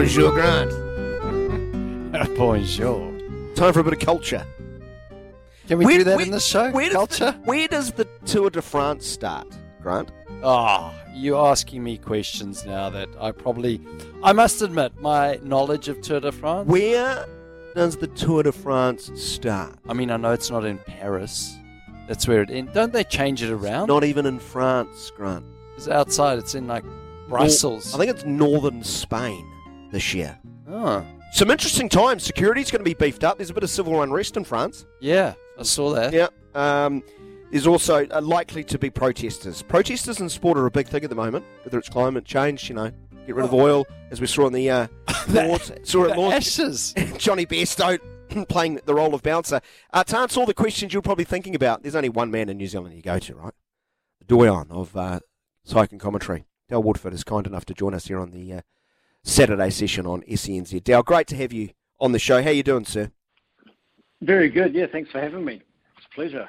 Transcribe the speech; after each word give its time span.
Bonjour, 0.00 0.32
Grant. 0.32 0.70
Bonjour. 2.38 3.12
Time 3.54 3.74
for 3.74 3.80
a 3.80 3.84
bit 3.84 3.92
of 3.92 3.98
culture. 3.98 4.46
Can 5.68 5.76
we 5.76 5.98
do 5.98 6.04
that 6.04 6.18
in 6.22 6.30
this 6.30 6.46
show? 6.46 6.70
Where 6.70 6.86
does, 6.86 6.94
Culture? 6.94 7.38
the, 7.38 7.44
where 7.44 7.68
does 7.68 7.92
the 7.92 8.06
Tour 8.24 8.48
de 8.48 8.62
France 8.62 9.06
start, 9.06 9.46
Grant? 9.82 10.10
Oh, 10.42 10.90
you're 11.12 11.46
asking 11.46 11.84
me 11.84 11.98
questions 11.98 12.64
now 12.64 12.88
that 12.88 13.10
I 13.20 13.30
probably. 13.32 13.78
I 14.24 14.32
must 14.32 14.62
admit, 14.62 14.98
my 15.02 15.38
knowledge 15.42 15.88
of 15.88 16.00
Tour 16.00 16.20
de 16.20 16.32
France. 16.32 16.66
Where 16.66 17.26
does 17.74 17.98
the 17.98 18.06
Tour 18.06 18.44
de 18.44 18.52
France 18.52 19.10
start? 19.22 19.76
I 19.86 19.92
mean, 19.92 20.10
I 20.10 20.16
know 20.16 20.32
it's 20.32 20.50
not 20.50 20.64
in 20.64 20.78
Paris. 20.78 21.54
That's 22.08 22.26
where 22.26 22.40
it 22.40 22.50
ends. 22.50 22.72
Don't 22.72 22.94
they 22.94 23.04
change 23.04 23.42
it 23.42 23.50
around? 23.50 23.88
Not 23.88 24.04
even 24.04 24.24
in 24.24 24.38
France, 24.38 25.12
Grant. 25.14 25.44
It's 25.76 25.88
outside. 25.88 26.38
It's 26.38 26.54
in 26.54 26.66
like 26.66 26.84
Brussels. 27.28 27.94
I 27.94 27.98
think 27.98 28.10
it's 28.10 28.24
northern 28.24 28.82
Spain 28.82 29.46
this 29.90 30.14
year. 30.14 30.38
Oh, 30.68 31.04
Some 31.32 31.50
interesting 31.50 31.88
times. 31.88 32.22
Security's 32.22 32.70
going 32.70 32.80
to 32.80 32.84
be 32.84 32.94
beefed 32.94 33.24
up. 33.24 33.38
There's 33.38 33.50
a 33.50 33.54
bit 33.54 33.62
of 33.62 33.70
civil 33.70 34.02
unrest 34.02 34.36
in 34.36 34.44
France. 34.44 34.86
yeah, 35.00 35.34
I 35.58 35.62
saw 35.62 35.92
that. 35.94 36.12
Yeah. 36.12 36.28
Um, 36.54 37.02
there's 37.50 37.66
also 37.66 38.06
uh, 38.06 38.20
likely 38.20 38.62
to 38.64 38.78
be 38.78 38.90
protesters. 38.90 39.62
Protesters 39.62 40.20
in 40.20 40.28
sport 40.28 40.56
are 40.56 40.66
a 40.66 40.70
big 40.70 40.86
thing 40.88 41.02
at 41.04 41.10
the 41.10 41.16
moment, 41.16 41.44
whether 41.64 41.78
it's 41.78 41.88
climate 41.88 42.24
change, 42.24 42.68
you 42.68 42.74
know, 42.76 42.90
get 43.26 43.34
rid 43.34 43.44
of 43.44 43.52
oil, 43.52 43.86
as 44.10 44.20
we 44.20 44.26
saw 44.26 44.46
in 44.46 44.52
the 44.52 44.70
uh, 44.70 44.86
Lords, 45.28 45.72
saw 45.82 46.06
at 46.08 46.16
Lords, 46.16 46.36
ashes. 46.36 46.94
Jonny 47.18 47.44
Bairstow 47.46 47.98
playing 48.48 48.80
the 48.86 48.94
role 48.94 49.14
of 49.14 49.22
bouncer. 49.22 49.60
Uh, 49.92 50.04
to 50.04 50.18
answer 50.18 50.38
all 50.40 50.46
the 50.46 50.54
questions 50.54 50.92
you're 50.92 51.02
probably 51.02 51.24
thinking 51.24 51.54
about, 51.56 51.82
there's 51.82 51.96
only 51.96 52.08
one 52.08 52.30
man 52.30 52.48
in 52.48 52.56
New 52.56 52.68
Zealand 52.68 52.94
you 52.94 53.02
go 53.02 53.18
to, 53.18 53.34
right? 53.34 53.54
The 54.20 54.26
doyen 54.26 54.66
of 54.70 54.96
uh, 54.96 55.18
Psych 55.64 55.90
and 55.90 56.00
Commentary. 56.00 56.44
Del 56.68 56.82
Woodford 56.84 57.12
is 57.12 57.24
kind 57.24 57.46
enough 57.48 57.64
to 57.66 57.74
join 57.74 57.94
us 57.94 58.06
here 58.06 58.20
on 58.20 58.30
the 58.30 58.52
uh, 58.52 58.60
Saturday 59.22 59.70
session 59.70 60.06
on 60.06 60.22
SENZ. 60.22 60.82
Del, 60.82 61.02
great 61.02 61.26
to 61.28 61.36
have 61.36 61.52
you 61.52 61.70
on 61.98 62.12
the 62.12 62.18
show. 62.18 62.42
How 62.42 62.50
you 62.50 62.62
doing, 62.62 62.84
sir? 62.84 63.10
Very 64.22 64.48
good. 64.48 64.74
Yeah, 64.74 64.86
thanks 64.90 65.10
for 65.10 65.20
having 65.20 65.44
me. 65.44 65.62
It's 65.96 66.06
a 66.10 66.14
pleasure. 66.14 66.48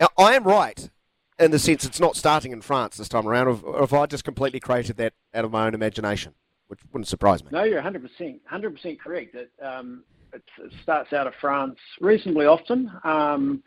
Now, 0.00 0.08
I 0.18 0.34
am 0.34 0.44
right 0.44 0.90
in 1.38 1.50
the 1.50 1.58
sense 1.58 1.84
it's 1.84 2.00
not 2.00 2.16
starting 2.16 2.52
in 2.52 2.60
France 2.60 2.96
this 2.96 3.08
time 3.08 3.26
around, 3.26 3.48
or 3.62 3.82
if 3.82 3.92
I 3.92 4.06
just 4.06 4.24
completely 4.24 4.60
created 4.60 4.96
that 4.96 5.12
out 5.34 5.44
of 5.44 5.50
my 5.50 5.66
own 5.66 5.74
imagination, 5.74 6.34
which 6.68 6.80
wouldn't 6.92 7.08
surprise 7.08 7.42
me. 7.44 7.50
No, 7.52 7.64
you're 7.64 7.82
100%, 7.82 8.40
100% 8.50 9.00
correct. 9.00 9.34
It, 9.34 9.50
um, 9.62 10.04
it 10.32 10.42
starts 10.82 11.12
out 11.12 11.26
of 11.26 11.34
France 11.40 11.78
reasonably 12.00 12.46
often. 12.46 12.90
Um, 13.04 13.62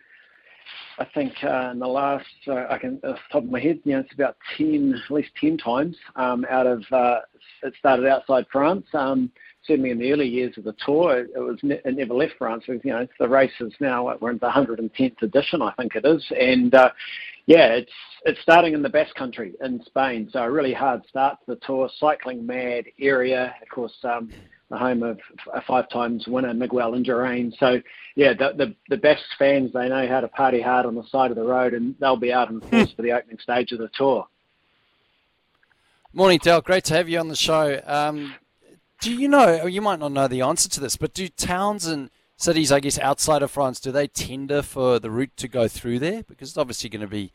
I 0.98 1.06
think 1.14 1.34
uh, 1.44 1.70
in 1.72 1.80
the 1.80 1.88
last, 1.88 2.25
uh, 2.48 2.66
I 2.70 2.78
can, 2.78 2.95
off 3.03 3.16
the 3.16 3.31
top 3.31 3.44
of 3.44 3.50
my 3.50 3.59
head, 3.59 3.80
you 3.86 3.94
know, 3.94 4.00
it's 4.00 4.14
about 4.14 4.36
10, 4.58 5.02
at 5.06 5.11
least 5.11 5.30
10 5.39 5.58
times 5.58 5.95
um, 6.16 6.45
out 6.50 6.67
of, 6.67 6.84
uh, 6.92 7.20
it 7.64 7.73
started 7.80 8.06
outside 8.06 8.45
France. 8.52 8.86
Um, 8.94 9.31
certainly 9.66 9.92
in 9.92 10.00
the 10.00 10.11
early 10.11 10.28
years 10.28 10.58
of 10.58 10.66
the 10.66 10.76
tour, 10.86 11.20
it, 11.20 11.30
it 11.36 11.39
was 11.39 11.58
ne- 11.64 11.81
it 11.86 11.95
never 11.95 12.14
left 12.14 12.34
France. 12.38 12.66
You 12.67 12.80
know, 12.84 13.08
the 13.20 13.30
race 13.30 13.52
is 13.60 13.73
now, 13.80 14.16
we're 14.20 14.32
in 14.32 14.39
the 14.39 14.49
110th 14.49 15.21
edition, 15.21 15.61
I 15.61 15.73
think 15.77 15.95
it 15.95 16.05
is. 16.05 16.26
And 16.38 16.73
uh, 16.76 16.92
yeah, 17.45 17.67
it's 17.67 17.92
it's 18.26 18.39
starting 18.42 18.73
in 18.73 18.82
the 18.82 18.89
Basque 18.89 19.16
Country 19.16 19.54
in 19.64 19.82
Spain, 19.86 20.30
so 20.32 20.39
a 20.39 20.52
really 20.52 20.73
hard 20.73 21.02
start 21.08 21.39
to 21.39 21.55
the 21.55 21.66
tour. 21.66 21.89
Cycling 21.98 22.45
mad 22.45 22.86
area, 22.99 23.55
of 23.61 23.70
course, 23.70 23.98
um, 24.04 24.32
the 24.69 24.77
home 24.77 25.03
of 25.03 25.19
a 25.53 25.61
five 25.61 25.89
times 25.89 26.27
winner 26.27 26.53
Miguel 26.53 26.93
and 26.93 27.05
Indurain. 27.05 27.57
So 27.59 27.81
yeah, 28.15 28.33
the, 28.33 28.53
the 28.55 28.75
the 28.89 28.97
Basque 28.97 29.23
fans 29.37 29.71
they 29.73 29.89
know 29.89 30.07
how 30.07 30.21
to 30.21 30.27
party 30.27 30.61
hard 30.61 30.85
on 30.85 30.95
the 30.95 31.03
side 31.03 31.31
of 31.31 31.37
the 31.37 31.43
road, 31.43 31.73
and 31.73 31.95
they'll 31.99 32.17
be 32.17 32.33
out 32.33 32.49
in 32.49 32.61
force 32.61 32.91
for 32.95 33.02
the 33.02 33.11
opening 33.11 33.39
stage 33.39 33.71
of 33.71 33.80
the 33.80 33.89
tour. 33.93 34.27
Morning, 36.13 36.39
Del. 36.41 36.61
Great 36.61 36.83
to 36.85 36.95
have 36.95 37.07
you 37.07 37.19
on 37.19 37.27
the 37.27 37.35
show. 37.35 37.81
Um, 37.85 38.33
do 38.99 39.13
you 39.13 39.27
know? 39.27 39.65
You 39.65 39.81
might 39.81 39.99
not 39.99 40.11
know 40.11 40.27
the 40.27 40.41
answer 40.41 40.69
to 40.69 40.80
this, 40.80 40.95
but 40.95 41.13
do 41.13 41.27
towns 41.30 41.86
and 41.86 42.09
cities, 42.39 42.71
I 42.71 42.80
guess, 42.80 42.97
outside 42.99 43.43
of 43.43 43.51
France, 43.51 43.80
do 43.80 43.91
they 43.91 44.07
tender 44.07 44.61
for 44.61 44.97
the 44.97 45.11
route 45.11 45.36
to 45.37 45.47
go 45.47 45.67
through 45.67 45.99
there? 45.99 46.23
Because 46.23 46.49
it's 46.49 46.57
obviously 46.57 46.89
going 46.89 47.01
to 47.01 47.07
be 47.07 47.31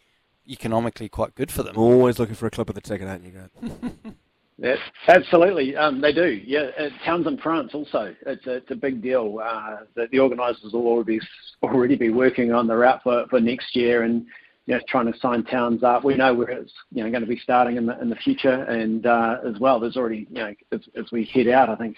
economically 0.48 1.08
quite 1.08 1.34
good 1.34 1.52
for 1.52 1.62
them. 1.62 1.76
Always 1.76 2.18
looking 2.18 2.34
for 2.34 2.46
a 2.46 2.50
clip 2.50 2.68
of 2.68 2.74
the 2.74 2.80
ticket, 2.80 3.06
aren't 3.06 3.24
you, 3.24 3.30
Grant? 3.30 4.16
Yeah, 4.58 4.76
absolutely. 5.08 5.76
Um, 5.76 6.00
they 6.00 6.12
do. 6.12 6.40
Yeah, 6.44 6.70
uh, 6.78 6.88
towns 7.04 7.26
in 7.26 7.38
France 7.38 7.72
also. 7.74 8.14
It's 8.26 8.46
a, 8.46 8.54
it's 8.56 8.70
a 8.70 8.76
big 8.76 9.02
deal. 9.02 9.40
Uh, 9.42 9.78
the, 9.96 10.06
the 10.12 10.20
organisers 10.20 10.72
will 10.72 10.86
already 10.86 11.20
already 11.62 11.96
be 11.96 12.10
working 12.10 12.52
on 12.52 12.66
the 12.66 12.76
route 12.76 13.00
for, 13.02 13.26
for 13.30 13.40
next 13.40 13.74
year 13.74 14.02
and 14.04 14.26
you 14.66 14.74
know 14.74 14.80
trying 14.88 15.12
to 15.12 15.18
sign 15.18 15.42
towns 15.44 15.82
up. 15.82 16.04
We 16.04 16.14
know 16.14 16.32
where 16.34 16.50
it's 16.50 16.72
you 16.92 17.02
know 17.02 17.10
going 17.10 17.22
to 17.22 17.28
be 17.28 17.38
starting 17.38 17.76
in 17.76 17.86
the 17.86 18.00
in 18.00 18.08
the 18.08 18.16
future, 18.16 18.62
and 18.64 19.06
uh, 19.06 19.38
as 19.46 19.58
well, 19.58 19.80
there's 19.80 19.96
already 19.96 20.26
you 20.30 20.36
know 20.36 20.54
as, 20.70 20.80
as 20.96 21.10
we 21.10 21.24
head 21.24 21.48
out, 21.48 21.68
I 21.68 21.74
think 21.74 21.96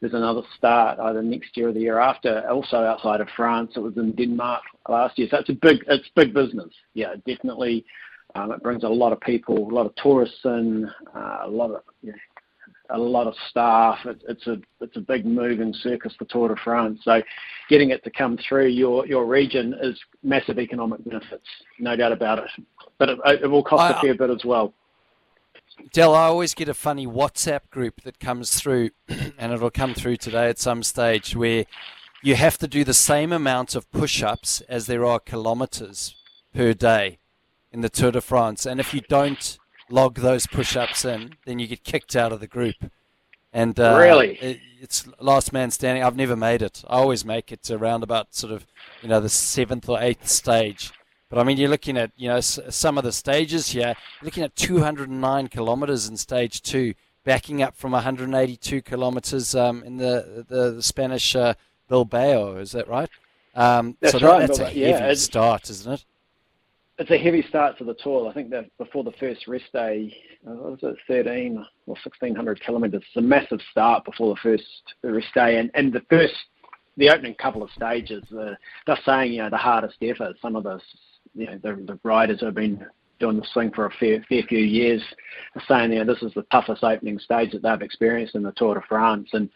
there's 0.00 0.14
another 0.14 0.42
start 0.56 0.98
either 0.98 1.22
next 1.22 1.54
year 1.56 1.68
or 1.68 1.72
the 1.72 1.80
year 1.80 1.98
after, 1.98 2.48
also 2.48 2.78
outside 2.78 3.20
of 3.20 3.28
France. 3.36 3.72
It 3.76 3.80
was 3.80 3.98
in 3.98 4.12
Denmark 4.12 4.62
last 4.88 5.18
year, 5.18 5.28
so 5.30 5.36
it's 5.38 5.50
a 5.50 5.54
big 5.54 5.84
it's 5.88 6.08
big 6.16 6.32
business. 6.32 6.72
Yeah, 6.94 7.14
definitely. 7.26 7.84
Um, 8.34 8.52
it 8.52 8.62
brings 8.62 8.84
a 8.84 8.88
lot 8.88 9.12
of 9.12 9.20
people, 9.20 9.56
a 9.56 9.74
lot 9.74 9.86
of 9.86 9.94
tourists 9.96 10.38
in, 10.44 10.90
uh, 11.14 11.38
a 11.44 11.48
lot 11.48 11.70
of 11.70 11.82
you 12.02 12.12
know, 12.12 12.18
a 12.90 12.98
lot 12.98 13.26
of 13.26 13.34
staff. 13.48 13.98
It, 14.04 14.22
it's 14.28 14.46
a 14.46 14.58
it's 14.80 14.96
a 14.96 15.00
big 15.00 15.24
moving 15.24 15.72
circus 15.82 16.14
for 16.18 16.24
Tour 16.26 16.48
de 16.48 16.56
France. 16.62 17.00
So, 17.04 17.22
getting 17.68 17.90
it 17.90 18.02
to 18.04 18.10
come 18.10 18.38
through 18.48 18.68
your 18.68 19.06
your 19.06 19.26
region 19.26 19.74
is 19.80 19.98
massive 20.22 20.58
economic 20.58 21.04
benefits, 21.04 21.46
no 21.78 21.96
doubt 21.96 22.12
about 22.12 22.38
it. 22.38 22.50
But 22.98 23.10
it, 23.10 23.18
it 23.42 23.46
will 23.46 23.64
cost 23.64 23.94
I- 23.94 23.98
a 23.98 24.00
fair 24.00 24.14
bit 24.14 24.30
as 24.30 24.44
well. 24.44 24.74
Del, 25.92 26.14
I 26.14 26.24
always 26.24 26.52
get 26.52 26.68
a 26.68 26.74
funny 26.74 27.06
WhatsApp 27.06 27.70
group 27.70 28.02
that 28.02 28.20
comes 28.20 28.60
through, 28.60 28.90
and 29.08 29.52
it'll 29.52 29.70
come 29.70 29.94
through 29.94 30.16
today 30.16 30.48
at 30.48 30.58
some 30.58 30.82
stage 30.82 31.34
where 31.34 31.64
you 32.22 32.34
have 32.34 32.58
to 32.58 32.68
do 32.68 32.84
the 32.84 32.92
same 32.92 33.32
amount 33.32 33.74
of 33.74 33.90
push 33.90 34.22
ups 34.22 34.60
as 34.62 34.86
there 34.86 35.06
are 35.06 35.18
kilometers 35.18 36.14
per 36.54 36.74
day 36.74 37.19
in 37.72 37.80
the 37.80 37.88
Tour 37.88 38.12
de 38.12 38.20
France. 38.20 38.66
And 38.66 38.80
if 38.80 38.92
you 38.94 39.00
don't 39.08 39.58
log 39.88 40.16
those 40.16 40.46
push 40.46 40.76
ups 40.76 41.04
in, 41.04 41.34
then 41.44 41.58
you 41.58 41.66
get 41.66 41.84
kicked 41.84 42.14
out 42.16 42.32
of 42.32 42.40
the 42.40 42.46
group. 42.46 42.76
And 43.52 43.78
uh, 43.80 43.96
Really? 43.98 44.36
it, 44.36 44.60
it's 44.80 45.06
last 45.20 45.52
man 45.52 45.70
standing. 45.70 46.02
I've 46.04 46.16
never 46.16 46.36
made 46.36 46.62
it. 46.62 46.84
I 46.88 46.98
always 46.98 47.24
make 47.24 47.50
it 47.50 47.62
to 47.64 47.74
around 47.74 48.02
about 48.04 48.34
sort 48.34 48.52
of, 48.52 48.66
you 49.02 49.08
know, 49.08 49.20
the 49.20 49.28
seventh 49.28 49.88
or 49.88 50.00
eighth 50.00 50.28
stage. 50.28 50.92
But 51.28 51.38
I 51.38 51.44
mean, 51.44 51.56
you're 51.58 51.68
looking 51.68 51.96
at 51.96 52.10
you 52.16 52.28
know 52.28 52.36
s- 52.38 52.58
some 52.70 52.98
of 52.98 53.04
the 53.04 53.12
stages 53.12 53.68
here. 53.70 53.94
You're 54.20 54.24
looking 54.24 54.42
at 54.42 54.56
209 54.56 55.46
kilometres 55.48 56.08
in 56.08 56.16
stage 56.16 56.60
two, 56.60 56.94
backing 57.24 57.62
up 57.62 57.76
from 57.76 57.92
182 57.92 58.82
kilometres 58.82 59.54
um, 59.54 59.84
in 59.84 59.96
the 59.98 60.44
the, 60.48 60.72
the 60.72 60.82
Spanish 60.82 61.36
uh, 61.36 61.54
Bilbao. 61.88 62.56
Is 62.56 62.72
that 62.72 62.88
right? 62.88 63.08
Um, 63.54 63.96
That's 64.00 64.12
so 64.12 64.18
that- 64.18 64.26
right, 64.26 64.40
that's 64.46 64.58
a 64.58 64.64
heavy 64.66 64.80
Yeah, 64.80 65.14
start, 65.14 65.70
isn't 65.70 65.92
it? 65.92 66.04
It's 67.00 67.10
a 67.10 67.16
heavy 67.16 67.42
start 67.48 67.78
to 67.78 67.84
the 67.84 67.94
tour. 67.94 68.28
I 68.28 68.34
think 68.34 68.50
that 68.50 68.66
before 68.76 69.04
the 69.04 69.12
first 69.12 69.48
rest 69.48 69.72
day, 69.72 70.14
uh, 70.46 70.52
was 70.52 70.80
it 70.82 70.96
13 71.08 71.56
or 71.86 71.94
1600 72.04 72.60
kilometres? 72.60 73.02
It's 73.06 73.16
a 73.16 73.22
massive 73.22 73.60
start 73.70 74.04
before 74.04 74.34
the 74.34 74.40
first 74.42 74.64
rest 75.02 75.28
day, 75.34 75.56
and 75.56 75.70
and 75.72 75.94
the 75.94 76.02
first, 76.10 76.34
the 76.98 77.08
opening 77.08 77.34
couple 77.36 77.62
of 77.62 77.70
stages, 77.70 78.22
uh, 78.38 78.52
they're 78.86 78.98
saying 79.06 79.32
you 79.32 79.38
know 79.38 79.48
the 79.48 79.56
hardest 79.56 79.96
ever. 80.02 80.34
Some 80.42 80.56
of 80.56 80.64
the 80.64 80.78
you 81.34 81.46
know 81.46 81.58
the, 81.62 81.82
the 81.86 81.98
riders 82.02 82.42
have 82.42 82.54
been 82.54 82.84
doing 83.18 83.38
this 83.38 83.50
thing 83.54 83.70
for 83.70 83.86
a 83.86 83.90
fair 83.92 84.22
fair 84.28 84.42
few 84.42 84.58
years 84.58 85.02
are 85.54 85.62
saying 85.68 85.94
you 85.94 86.04
know 86.04 86.12
this 86.12 86.22
is 86.22 86.34
the 86.34 86.42
toughest 86.52 86.84
opening 86.84 87.18
stage 87.18 87.52
that 87.52 87.62
they've 87.62 87.80
experienced 87.80 88.34
in 88.34 88.42
the 88.42 88.52
Tour 88.52 88.74
de 88.74 88.82
France, 88.86 89.30
and 89.32 89.48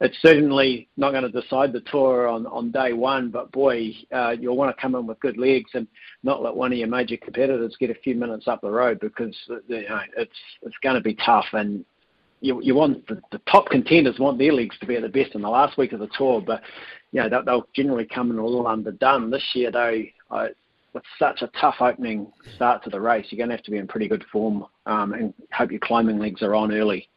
it's 0.00 0.16
certainly 0.22 0.88
not 0.96 1.10
going 1.10 1.30
to 1.30 1.40
decide 1.40 1.72
the 1.72 1.82
tour 1.82 2.26
on, 2.26 2.46
on 2.46 2.70
day 2.70 2.94
one, 2.94 3.30
but 3.30 3.52
boy, 3.52 3.90
uh, 4.12 4.30
you'll 4.30 4.56
want 4.56 4.74
to 4.74 4.80
come 4.80 4.94
in 4.94 5.06
with 5.06 5.20
good 5.20 5.36
legs 5.36 5.70
and 5.74 5.86
not 6.22 6.42
let 6.42 6.54
one 6.54 6.72
of 6.72 6.78
your 6.78 6.88
major 6.88 7.18
competitors 7.18 7.76
get 7.78 7.90
a 7.90 7.94
few 7.94 8.14
minutes 8.14 8.48
up 8.48 8.62
the 8.62 8.70
road 8.70 8.98
because 9.00 9.36
uh, 9.50 9.56
you 9.68 9.88
know, 9.88 10.00
it's 10.16 10.32
it's 10.62 10.76
going 10.82 10.94
to 10.94 11.02
be 11.02 11.14
tough 11.14 11.46
and 11.52 11.84
you, 12.40 12.62
you 12.62 12.74
want 12.74 13.06
the, 13.08 13.20
the 13.30 13.40
top 13.50 13.68
contenders 13.68 14.18
want 14.18 14.38
their 14.38 14.52
legs 14.52 14.74
to 14.80 14.86
be 14.86 14.96
at 14.96 15.02
the 15.02 15.08
best 15.08 15.34
in 15.34 15.42
the 15.42 15.48
last 15.48 15.76
week 15.76 15.92
of 15.92 16.00
the 16.00 16.08
tour, 16.16 16.40
but 16.40 16.62
you 17.12 17.20
know 17.20 17.42
they'll, 17.44 17.68
generally 17.74 18.06
come 18.06 18.30
in 18.30 18.38
a 18.38 18.44
little 18.44 18.66
underdone. 18.66 19.30
This 19.30 19.44
year, 19.52 19.70
though, 19.70 20.02
I 20.30 20.48
with 20.92 21.02
such 21.18 21.42
a 21.42 21.50
tough 21.60 21.76
opening 21.80 22.32
start 22.56 22.82
to 22.84 22.90
the 22.90 23.00
race, 23.00 23.26
you're 23.30 23.36
going 23.36 23.50
to 23.50 23.56
have 23.56 23.64
to 23.64 23.70
be 23.70 23.76
in 23.76 23.86
pretty 23.86 24.08
good 24.08 24.24
form 24.32 24.66
um, 24.86 25.12
and 25.12 25.34
hope 25.52 25.70
your 25.70 25.80
climbing 25.80 26.18
legs 26.18 26.42
are 26.42 26.54
on 26.54 26.72
early. 26.72 27.08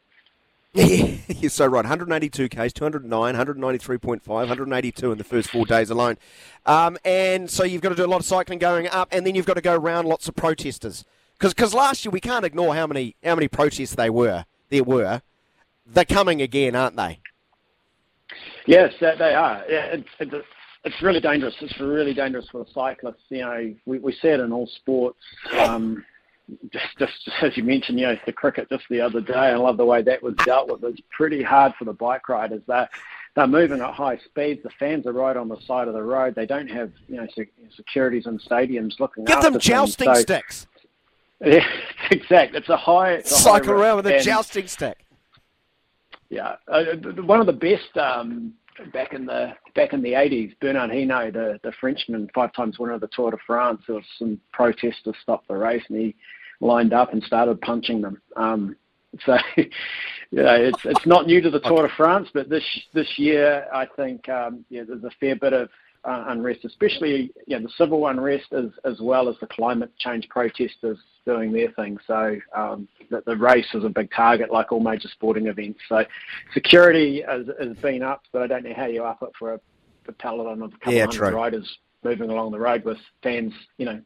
Yeah, 0.84 1.18
you're 1.28 1.52
so 1.52 1.68
right. 1.68 1.86
182 1.86 2.50
Ks, 2.50 2.74
209, 2.74 3.36
193.5, 3.36 4.28
182 4.28 5.12
in 5.12 5.18
the 5.20 5.24
first 5.24 5.52
four 5.52 5.68
days 5.68 5.92
alone. 5.92 6.18
Um, 6.66 6.98
and 7.06 7.48
so 7.50 7.64
you've 7.64 7.82
got 7.82 7.90
to 7.90 7.96
do 7.96 8.04
a 8.04 8.08
lot 8.08 8.20
of 8.22 8.26
cycling 8.26 8.58
going 8.58 8.88
up, 8.88 9.08
and 9.12 9.26
then 9.26 9.36
you've 9.36 9.46
got 9.46 9.54
to 9.54 9.62
go 9.62 9.76
around 9.76 10.08
lots 10.08 10.28
of 10.28 10.36
protesters. 10.36 11.06
Because 11.38 11.76
last 11.76 12.06
year 12.06 12.12
we 12.12 12.20
can't 12.20 12.44
ignore 12.44 12.74
how 12.74 12.88
many 12.88 13.16
how 13.24 13.36
many 13.36 13.48
protests 13.48 13.96
they 13.96 14.10
were. 14.10 14.46
There 14.70 14.84
were. 14.84 15.22
They're 15.86 16.06
coming 16.06 16.42
again, 16.42 16.76
aren't 16.76 16.96
they? 16.96 17.20
Yes, 18.66 18.94
they 19.00 19.36
are. 19.36 19.64
It's 19.70 21.02
really 21.02 21.20
dangerous. 21.20 21.54
It's 21.62 21.80
really 21.80 22.14
dangerous 22.14 22.48
for 22.50 22.64
the 22.64 22.70
cyclists. 22.74 23.24
You 23.30 23.42
know, 23.42 23.76
we, 23.86 24.00
we 24.00 24.14
see 24.14 24.30
it 24.30 24.40
in 24.40 24.52
all 24.52 24.68
sports. 24.68 25.20
Um, 25.58 26.04
just, 26.72 26.98
just 27.00 27.14
as 27.42 27.56
you 27.58 27.64
mentioned, 27.64 28.00
you 28.00 28.08
know, 28.08 28.18
the 28.26 28.34
cricket 28.34 28.70
just 28.70 28.84
the 28.90 29.02
other 29.02 29.22
day. 29.22 29.34
I 29.34 29.56
love 29.56 29.78
the 29.78 29.86
way 29.86 30.02
that 30.02 30.22
was 30.22 30.36
dealt 30.46 30.70
with. 30.70 30.84
It's 30.84 31.02
pretty 31.12 31.44
hard 31.44 31.74
for 31.78 31.86
the 31.86 31.94
bike 31.94 32.28
riders. 32.30 32.62
They're, 32.68 32.90
they're 33.36 33.48
moving 33.48 33.82
at 33.82 33.94
high 33.94 34.18
speeds. 34.18 34.62
The 34.64 34.70
fans 34.80 35.08
are 35.08 35.14
right 35.14 35.36
on 35.36 35.50
the 35.50 35.60
side 35.66 35.88
of 35.88 35.94
the 35.94 36.04
road. 36.04 36.36
They 36.36 36.46
don't 36.46 36.70
have, 36.70 36.92
you 37.08 37.18
know, 37.18 37.28
securities 37.76 38.28
in 38.28 38.40
stadiums 38.40 39.00
looking 39.00 39.26
Give 39.26 39.42
them 39.42 39.60
jousting 39.60 40.14
so, 40.14 40.22
sticks. 40.22 40.68
Yeah, 41.46 41.68
exact. 42.12 42.56
It's 42.56 42.70
a 42.70 42.78
high. 42.78 43.16
It's 43.16 43.30
a 43.30 43.36
Cycle 43.36 43.76
high 43.76 43.82
around 43.82 43.96
with 43.98 44.08
a 44.08 44.22
jousting 44.22 44.66
stick. 44.66 45.06
Yeah, 46.30 46.56
uh, 46.70 46.86
one 47.26 47.42
of 47.42 47.48
the 47.48 47.52
best 47.52 47.98
um, 47.98 48.54
back 48.92 49.14
in 49.14 49.26
the 49.26 49.54
back 49.76 49.94
in 49.94 50.02
the 50.02 50.14
80s, 50.14 50.54
Bernard 50.60 50.92
Hinault, 50.92 51.34
the, 51.34 51.60
the 51.64 51.72
Frenchman, 51.80 52.30
five 52.34 52.54
times 52.54 52.80
winner 52.80 52.94
of 52.94 53.02
the 53.02 53.10
Tour 53.14 53.32
de 53.32 53.38
France, 53.46 53.82
there 53.88 53.96
was 53.96 54.06
some 54.18 54.40
protesters 54.52 55.16
stopped 55.22 55.48
the 55.48 55.56
race 55.56 55.84
and 55.90 55.98
he 55.98 56.16
lined 56.60 56.94
up 56.94 57.14
and 57.14 57.24
started 57.24 57.60
punching 57.62 58.02
them. 58.02 58.22
Um, 58.36 58.76
so, 59.26 59.38
you 59.58 59.64
know, 60.32 60.56
it's 60.56 60.80
it's 60.86 61.06
not 61.06 61.28
new 61.28 61.42
to 61.42 61.50
the 61.50 61.60
Tour 61.60 61.88
de 61.88 61.94
France, 61.96 62.30
but 62.34 62.50
this 62.50 62.64
this 62.94 63.18
year 63.18 63.68
I 63.74 63.86
think 63.96 64.28
um, 64.30 64.66
yeah, 64.70 64.84
there's 64.88 65.04
a 65.04 65.12
fair 65.20 65.36
bit 65.36 65.54
of 65.54 65.70
unrest, 66.06 66.66
especially 66.66 67.32
you 67.48 67.58
know, 67.58 67.66
the 67.66 67.74
civil 67.78 68.08
unrest 68.08 68.52
as 68.52 68.66
as 68.84 69.00
well 69.00 69.30
as 69.30 69.36
the 69.40 69.48
climate 69.48 69.92
change 69.98 70.28
protesters 70.30 70.98
doing 71.26 71.52
their 71.52 71.72
thing. 71.72 71.98
So 72.06 72.38
um, 72.56 72.88
the, 73.10 73.24
the 73.26 73.38
race 73.38 73.68
is 73.74 73.84
a 73.84 73.90
big 73.90 74.12
target, 74.12 74.52
like 74.52 74.72
all 74.72 74.80
major 74.80 75.08
sporting 75.10 75.48
events. 75.48 75.80
So 75.88 76.04
security 76.54 77.24
has, 77.28 77.48
has 77.60 77.78
been 77.78 78.04
up, 78.04 78.24
but 78.32 78.42
I 78.42 78.48
don't 78.48 78.64
know 78.64 78.74
how 78.76 78.88
you 78.88 79.04
up 79.04 79.22
it 79.22 79.30
for 79.38 79.54
a, 79.54 79.60
a 80.08 80.12
peloton 80.12 80.62
of 80.62 80.74
a 80.74 80.78
couple 80.78 80.94
yeah, 80.94 81.06
hundred 81.06 81.34
riders 81.34 81.78
moving 82.04 82.30
along 82.30 82.52
the 82.52 82.60
road 82.60 82.84
with 82.84 82.98
fans, 83.22 83.54
you 83.78 83.86
know, 83.86 84.02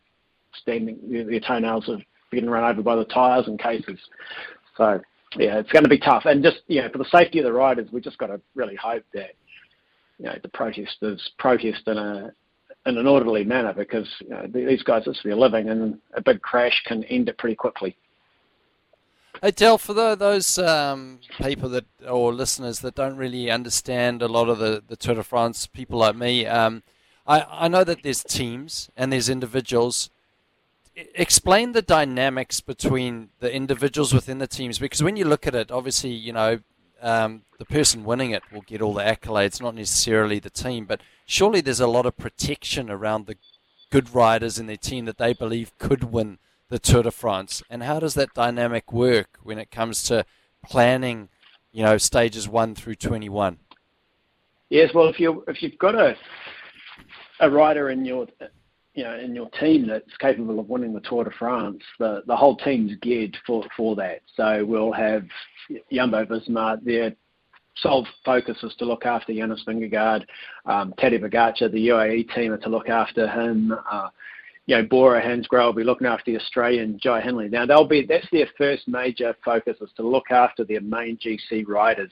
standing 0.62 1.00
their 1.28 1.40
toenails 1.40 1.90
of 1.90 2.02
getting 2.32 2.50
run 2.50 2.64
over 2.64 2.84
by 2.84 2.96
the 2.96 3.06
tyres 3.06 3.48
and 3.48 3.60
cases. 3.60 4.00
So 4.76 5.02
yeah, 5.36 5.60
it's 5.60 5.72
going 5.72 5.84
to 5.84 5.90
be 5.90 5.98
tough. 5.98 6.26
And 6.26 6.44
just 6.44 6.58
you 6.68 6.82
know, 6.82 6.90
for 6.90 7.00
the 7.00 7.10
safety 7.12 7.40
of 7.40 7.46
the 7.46 7.54
riders, 7.54 7.90
we've 7.92 8.04
just 8.04 8.18
got 8.18 8.28
to 8.28 8.40
really 8.56 8.76
hope 8.76 9.04
that 9.14 9.32
you 10.20 10.26
know 10.26 10.36
the 10.42 10.50
protesters 10.50 11.32
protest 11.38 11.88
in 11.88 11.98
a 11.98 12.32
in 12.88 12.98
an 12.98 13.06
orderly 13.06 13.44
manner 13.44 13.74
because 13.74 14.08
you 14.20 14.30
know, 14.30 14.48
these 14.48 14.82
guys, 14.82 15.04
it's 15.06 15.22
their 15.24 15.36
living, 15.36 15.70
and 15.70 16.00
a 16.14 16.22
big 16.22 16.42
crash 16.42 16.82
can 16.86 17.04
end 17.06 17.30
it 17.30 17.38
pretty 17.38 17.56
quickly. 17.56 17.98
Hey, 19.42 19.52
Del, 19.52 19.78
for 19.78 19.94
the, 19.94 20.16
those 20.16 20.58
um, 20.58 21.20
people 21.40 21.70
that 21.70 21.86
or 22.10 22.34
listeners 22.34 22.80
that 22.80 22.96
don't 22.96 23.18
really 23.18 23.52
understand 23.52 24.24
a 24.24 24.28
lot 24.28 24.50
of 24.50 24.58
the, 24.58 24.82
the 24.88 24.96
Tour 24.96 25.16
de 25.16 25.24
France, 25.24 25.68
people 25.68 26.00
like 26.00 26.16
me, 26.16 26.48
um, 26.48 26.82
I, 27.28 27.46
I 27.48 27.68
know 27.68 27.84
that 27.84 28.02
there's 28.02 28.24
teams 28.24 28.90
and 28.98 29.14
there's 29.14 29.30
individuals. 29.30 30.10
Explain 30.96 31.74
the 31.74 31.84
dynamics 31.84 32.62
between 32.62 33.30
the 33.40 33.54
individuals 33.54 34.12
within 34.12 34.40
the 34.40 34.48
teams 34.48 34.80
because 34.80 35.04
when 35.04 35.18
you 35.18 35.26
look 35.26 35.46
at 35.46 35.54
it, 35.54 35.70
obviously, 35.70 36.10
you 36.10 36.34
know, 36.34 36.60
um, 37.02 37.44
the 37.58 37.66
person 37.66 38.04
winning 38.04 38.32
it 38.32 38.44
will 38.52 38.62
get 38.62 38.82
all 38.82 38.94
the 38.94 39.04
accolades, 39.04 39.62
not 39.62 39.76
necessarily 39.76 40.40
the 40.40 40.50
team. 40.50 40.86
But 40.86 41.02
surely 41.26 41.62
there's 41.62 41.80
a 41.80 41.88
lot 41.88 42.06
of 42.06 42.18
protection 42.18 42.90
around 42.90 43.26
the 43.26 43.38
good 43.90 44.14
riders 44.14 44.60
in 44.60 44.68
their 44.68 44.78
team 44.78 45.06
that 45.06 45.18
they 45.18 45.34
believe 45.34 45.78
could 45.78 46.06
win 46.06 46.40
the 46.70 46.80
Tour 46.80 47.04
de 47.04 47.12
France. 47.12 47.64
And 47.70 47.84
how 47.84 48.00
does 48.00 48.14
that 48.16 48.34
dynamic 48.34 48.92
work 48.92 49.40
when 49.42 49.58
it 49.58 49.72
comes 49.72 50.04
to 50.04 50.26
planning, 50.66 51.30
you 51.72 51.84
know, 51.84 51.98
stages 51.98 52.50
one 52.50 52.76
through 52.76 52.96
twenty-one? 52.96 53.60
Yes, 54.70 54.94
well, 54.94 55.08
if 55.08 55.20
you 55.20 55.44
if 55.48 55.64
you've 55.64 55.78
got 55.78 55.96
a 55.96 56.18
a 57.40 57.50
rider 57.50 57.90
in 57.90 58.04
your 58.04 58.28
you 58.98 59.04
know 59.04 59.16
in 59.16 59.36
your 59.36 59.50
team 59.52 59.88
that's 59.88 60.18
capable 60.18 60.60
of 60.60 60.70
winning 60.70 60.92
the 60.92 61.00
Tour 61.02 61.24
de 61.24 61.32
France, 61.32 61.84
the 62.00 62.24
the 62.26 62.36
whole 62.36 62.58
team's 62.58 62.94
geared 63.02 63.38
for 63.46 63.64
for 63.78 63.96
that. 63.96 64.22
So 64.36 64.66
we'll 64.66 64.92
have 64.92 65.24
Jumbo 65.92 66.26
Visma, 66.26 66.84
their 66.84 67.14
sole 67.78 68.08
focus 68.26 68.58
is 68.64 68.74
to 68.80 68.86
look 68.86 69.06
after 69.06 69.32
Jonas 69.34 69.64
Vingegaard. 69.68 70.26
Um, 70.66 70.96
Tadej 70.98 71.22
the 71.72 71.88
UAE 71.90 72.34
team, 72.34 72.52
are 72.52 72.58
to 72.58 72.70
look 72.70 72.90
after 72.90 73.28
him. 73.28 73.72
Uh, 73.90 74.10
you 74.66 74.76
know, 74.76 74.84
Bora 74.84 75.22
Hansgrohe 75.22 75.66
will 75.68 75.74
be 75.74 75.84
looking 75.84 76.08
after 76.08 76.32
the 76.32 76.38
Australian 76.38 77.00
Jai 77.00 77.22
Hindley. 77.22 77.50
Now 77.50 77.68
they'll 77.68 77.88
be 77.88 78.04
that's 78.04 78.28
their 78.32 78.50
first 78.58 78.88
major 78.88 79.36
focus 79.46 79.78
is 79.80 79.92
to 79.98 80.08
look 80.08 80.32
after 80.32 80.64
their 80.64 80.82
main 80.82 81.18
GC 81.18 81.68
riders. 81.68 82.12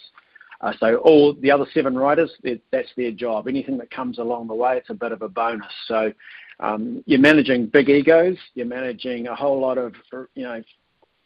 Uh, 0.61 0.71
so 0.79 0.97
all 0.97 1.33
the 1.33 1.51
other 1.51 1.65
seven 1.73 1.95
riders, 1.95 2.31
that's 2.71 2.89
their 2.95 3.11
job. 3.11 3.47
Anything 3.47 3.77
that 3.79 3.89
comes 3.89 4.19
along 4.19 4.47
the 4.47 4.53
way, 4.53 4.77
it's 4.77 4.89
a 4.91 4.93
bit 4.93 5.11
of 5.11 5.23
a 5.23 5.27
bonus. 5.27 5.73
So 5.87 6.13
um, 6.59 7.03
you're 7.05 7.19
managing 7.19 7.67
big 7.67 7.89
egos. 7.89 8.37
You're 8.53 8.65
managing 8.65 9.27
a 9.27 9.35
whole 9.35 9.59
lot 9.59 9.77
of 9.77 9.93
you 10.35 10.43
know 10.43 10.61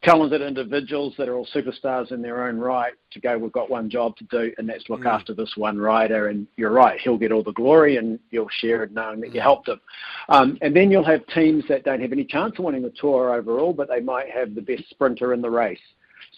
talented 0.03 0.41
individuals 0.41 1.13
that 1.17 1.27
are 1.27 1.35
all 1.35 1.47
superstars 1.53 2.11
in 2.11 2.21
their 2.21 2.47
own 2.47 2.57
right 2.57 2.93
to 3.11 3.19
go, 3.19 3.37
we've 3.37 3.51
got 3.51 3.69
one 3.69 3.89
job 3.89 4.15
to 4.15 4.23
do, 4.25 4.53
and 4.57 4.69
that's 4.69 4.89
look 4.89 5.01
mm. 5.01 5.13
after 5.13 5.33
this 5.33 5.51
one 5.57 5.77
rider. 5.77 6.29
And 6.29 6.47
you're 6.55 6.71
right, 6.71 6.99
he'll 7.01 7.17
get 7.17 7.31
all 7.31 7.43
the 7.43 7.51
glory 7.51 7.97
and 7.97 8.17
you'll 8.31 8.49
share 8.49 8.83
it 8.83 8.93
knowing 8.93 9.19
that 9.21 9.33
you 9.33 9.41
mm. 9.41 9.43
helped 9.43 9.67
him. 9.67 9.81
Um, 10.29 10.57
and 10.61 10.75
then 10.75 10.89
you'll 10.89 11.03
have 11.03 11.25
teams 11.27 11.65
that 11.67 11.83
don't 11.83 12.01
have 12.01 12.13
any 12.13 12.23
chance 12.23 12.57
of 12.57 12.65
winning 12.65 12.83
the 12.83 12.93
tour 12.99 13.35
overall, 13.35 13.73
but 13.73 13.89
they 13.89 13.99
might 13.99 14.29
have 14.29 14.55
the 14.55 14.61
best 14.61 14.89
sprinter 14.89 15.33
in 15.33 15.41
the 15.41 15.49
race. 15.49 15.79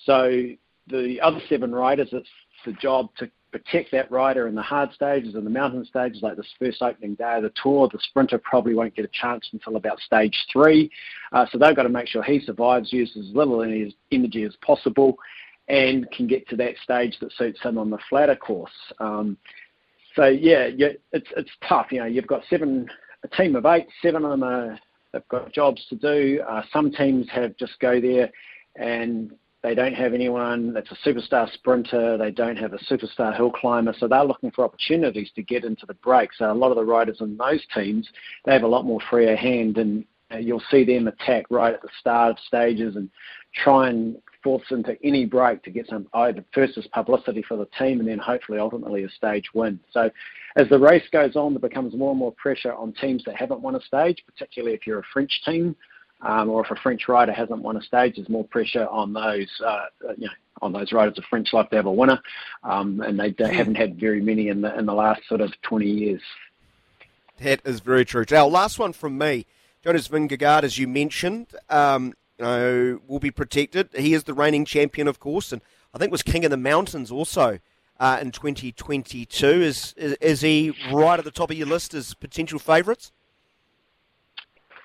So 0.05 0.47
the 0.87 1.21
other 1.21 1.39
seven 1.47 1.71
riders, 1.71 2.09
it's 2.13 2.29
the 2.65 2.73
job 2.73 3.09
to 3.17 3.29
protect 3.51 3.91
that 3.91 4.09
rider 4.11 4.47
in 4.47 4.55
the 4.55 4.61
hard 4.61 4.93
stages 4.93 5.35
and 5.35 5.45
the 5.45 5.49
mountain 5.51 5.85
stages, 5.85 6.21
like 6.21 6.37
this 6.37 6.53
first 6.57 6.81
opening 6.81 7.15
day 7.15 7.35
of 7.35 7.43
the 7.43 7.51
tour. 7.61 7.89
The 7.91 7.99
sprinter 8.01 8.39
probably 8.43 8.73
won't 8.73 8.95
get 8.95 9.05
a 9.05 9.09
chance 9.09 9.47
until 9.51 9.75
about 9.75 9.99
stage 9.99 10.35
three. 10.51 10.89
Uh, 11.31 11.45
so 11.51 11.57
they've 11.57 11.75
got 11.75 11.83
to 11.83 11.89
make 11.89 12.07
sure 12.07 12.23
he 12.23 12.39
survives, 12.39 12.93
uses 12.93 13.29
as 13.29 13.35
little 13.35 13.61
energy 13.61 14.43
as 14.43 14.55
possible, 14.65 15.17
and 15.67 16.09
can 16.11 16.27
get 16.27 16.47
to 16.49 16.55
that 16.57 16.75
stage 16.83 17.17
that 17.19 17.31
suits 17.33 17.61
him 17.61 17.77
on 17.77 17.89
the 17.89 17.99
flatter 18.09 18.35
course. 18.35 18.71
Um, 18.99 19.37
so 20.15 20.25
yeah, 20.25 20.67
yeah, 20.67 20.89
it's 21.11 21.29
it's 21.37 21.51
tough. 21.67 21.87
You 21.91 21.99
know, 21.99 22.05
you've 22.05 22.27
got 22.27 22.43
seven, 22.49 22.87
a 23.23 23.27
team 23.27 23.55
of 23.55 23.65
eight. 23.65 23.87
Seven 24.01 24.25
of 24.25 24.31
them 24.31 24.43
are 24.43 24.79
they've 25.13 25.27
got 25.29 25.53
jobs 25.53 25.85
to 25.89 25.95
do. 25.95 26.41
Uh, 26.47 26.63
some 26.71 26.91
teams 26.91 27.27
have 27.29 27.55
just 27.57 27.79
go 27.79 28.01
there 28.01 28.29
and 28.75 29.31
they 29.63 29.75
don't 29.75 29.93
have 29.93 30.13
anyone 30.13 30.73
that's 30.73 30.91
a 30.91 31.07
superstar 31.07 31.51
sprinter. 31.53 32.17
They 32.17 32.31
don't 32.31 32.57
have 32.57 32.73
a 32.73 32.79
superstar 32.79 33.35
hill 33.35 33.51
climber. 33.51 33.93
So 33.97 34.07
they're 34.07 34.23
looking 34.23 34.51
for 34.51 34.65
opportunities 34.65 35.29
to 35.35 35.43
get 35.43 35.63
into 35.63 35.85
the 35.85 35.93
break. 35.95 36.31
So 36.33 36.51
a 36.51 36.53
lot 36.53 36.71
of 36.71 36.77
the 36.77 36.85
riders 36.85 37.17
in 37.21 37.37
those 37.37 37.61
teams, 37.73 38.09
they 38.45 38.53
have 38.53 38.63
a 38.63 38.67
lot 38.67 38.85
more 38.85 38.99
freer 39.09 39.35
hand 39.35 39.77
and 39.77 40.03
uh, 40.33 40.37
you'll 40.37 40.63
see 40.71 40.83
them 40.83 41.07
attack 41.07 41.45
right 41.49 41.73
at 41.73 41.81
the 41.81 41.89
start 41.99 42.31
of 42.31 42.37
stages 42.47 42.95
and 42.95 43.09
try 43.53 43.89
and 43.89 44.17
force 44.43 44.63
into 44.71 44.97
any 45.03 45.25
break 45.25 45.61
to 45.61 45.69
get 45.69 45.87
some 45.87 46.07
either 46.15 46.43
first 46.53 46.75
as 46.77 46.87
publicity 46.87 47.43
for 47.47 47.57
the 47.57 47.67
team 47.77 47.99
and 47.99 48.09
then 48.09 48.17
hopefully 48.17 48.57
ultimately 48.57 49.03
a 49.03 49.09
stage 49.09 49.45
win. 49.53 49.79
So 49.91 50.09
as 50.55 50.67
the 50.69 50.79
race 50.79 51.03
goes 51.11 51.35
on, 51.35 51.53
there 51.53 51.59
becomes 51.59 51.95
more 51.95 52.11
and 52.11 52.19
more 52.19 52.33
pressure 52.33 52.73
on 52.73 52.93
teams 52.93 53.23
that 53.25 53.35
haven't 53.35 53.61
won 53.61 53.75
a 53.75 53.81
stage, 53.81 54.23
particularly 54.25 54.75
if 54.75 54.87
you're 54.87 54.99
a 54.99 55.13
French 55.13 55.41
team 55.45 55.75
um, 56.21 56.49
or 56.49 56.63
if 56.63 56.71
a 56.71 56.75
French 56.75 57.07
rider 57.07 57.31
hasn't 57.31 57.61
won 57.61 57.77
a 57.77 57.81
stage, 57.81 58.15
there's 58.15 58.29
more 58.29 58.43
pressure 58.45 58.87
on 58.87 59.13
those, 59.13 59.49
uh, 59.65 59.85
you 60.17 60.27
know, 60.27 60.33
on 60.61 60.73
those 60.73 60.91
riders 60.91 61.17
of 61.17 61.23
French 61.25 61.53
like 61.53 61.69
to 61.71 61.75
have 61.75 61.85
a 61.85 61.91
winner, 61.91 62.21
um, 62.63 63.01
and 63.01 63.19
they, 63.19 63.31
they 63.31 63.53
haven't 63.53 63.75
had 63.75 63.99
very 63.99 64.21
many 64.21 64.49
in 64.49 64.61
the 64.61 64.77
in 64.77 64.85
the 64.85 64.93
last 64.93 65.21
sort 65.27 65.41
of 65.41 65.51
20 65.63 65.85
years. 65.85 66.21
That 67.39 67.61
is 67.65 67.79
very 67.79 68.05
true. 68.05 68.25
Now, 68.29 68.47
last 68.47 68.77
one 68.77 68.93
from 68.93 69.17
me. 69.17 69.45
Jonas 69.83 70.07
Vingegaard, 70.07 70.61
as 70.61 70.77
you 70.77 70.87
mentioned, 70.87 71.47
um, 71.69 72.13
you 72.37 72.45
know, 72.45 73.01
will 73.07 73.19
be 73.19 73.31
protected. 73.31 73.89
He 73.95 74.13
is 74.13 74.25
the 74.25 74.33
reigning 74.33 74.63
champion, 74.63 75.07
of 75.07 75.19
course, 75.19 75.51
and 75.51 75.61
I 75.93 75.97
think 75.97 76.11
was 76.11 76.21
king 76.21 76.45
of 76.45 76.51
the 76.51 76.57
mountains 76.57 77.11
also 77.11 77.59
uh, 77.99 78.19
in 78.21 78.31
2022. 78.31 79.47
Is, 79.47 79.93
is 79.97 80.13
is 80.21 80.41
he 80.41 80.73
right 80.91 81.17
at 81.17 81.25
the 81.25 81.31
top 81.31 81.49
of 81.49 81.57
your 81.57 81.67
list 81.67 81.95
as 81.95 82.13
potential 82.13 82.59
favourites? 82.59 83.11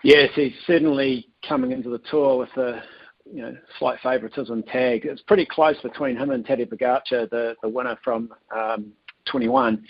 Yes, 0.06 0.30
he's 0.36 0.52
certainly 0.68 1.26
coming 1.48 1.72
into 1.72 1.88
the 1.88 1.98
tour 2.08 2.38
with 2.38 2.56
a 2.58 2.80
you 3.28 3.42
know 3.42 3.56
slight 3.80 3.98
favouritism 4.04 4.62
tag. 4.62 5.04
It's 5.04 5.20
pretty 5.22 5.44
close 5.44 5.74
between 5.82 6.16
him 6.16 6.30
and 6.30 6.46
Tadej 6.46 6.68
Pogacar, 6.68 7.28
the 7.28 7.56
the 7.60 7.68
winner 7.68 7.98
from 8.04 8.32
um, 8.56 8.92
21. 9.24 9.84